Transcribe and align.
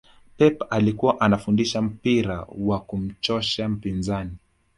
pep 0.37 0.59
alikuwa 0.69 1.21
anafundisha 1.21 1.81
mpira 1.81 2.47
wa 2.57 2.79
kumchosha 2.79 3.69
mpinzani 3.69 4.31